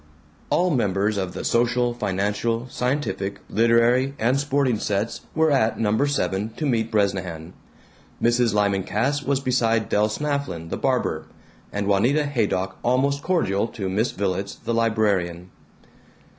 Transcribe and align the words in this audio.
All 0.49 0.71
members 0.71 1.15
of 1.15 1.35
the 1.35 1.45
social, 1.45 1.93
financial, 1.93 2.67
scientific, 2.69 3.37
literary, 3.51 4.15
and 4.17 4.39
sporting 4.39 4.79
sets 4.79 5.21
were 5.35 5.51
at 5.51 5.79
No. 5.79 6.05
7 6.05 6.49
to 6.55 6.65
meet 6.65 6.89
Bresnahan; 6.89 7.53
Mrs. 8.19 8.51
Lyman 8.55 8.81
Cass 8.81 9.21
was 9.21 9.39
beside 9.39 9.89
Del 9.89 10.09
Snafflin 10.09 10.69
the 10.71 10.75
barber, 10.75 11.27
and 11.71 11.85
Juanita 11.85 12.25
Haydock 12.25 12.79
almost 12.81 13.21
cordial 13.21 13.67
to 13.67 13.89
Miss 13.89 14.09
Villets 14.11 14.55
the 14.55 14.73
librarian. 14.73 15.51